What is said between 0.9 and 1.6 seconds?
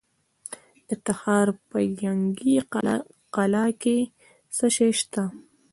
تخار